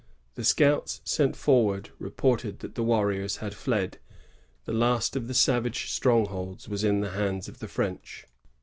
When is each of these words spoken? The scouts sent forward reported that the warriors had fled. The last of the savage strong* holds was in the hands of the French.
The 0.33 0.43
scouts 0.43 0.99
sent 1.05 1.35
forward 1.35 1.91
reported 1.99 2.61
that 2.61 2.73
the 2.73 2.81
warriors 2.81 3.35
had 3.37 3.53
fled. 3.53 3.99
The 4.65 4.73
last 4.73 5.15
of 5.15 5.27
the 5.27 5.35
savage 5.35 5.91
strong* 5.91 6.25
holds 6.25 6.67
was 6.67 6.83
in 6.83 7.01
the 7.01 7.11
hands 7.11 7.47
of 7.47 7.59
the 7.59 7.67
French. 7.67 8.25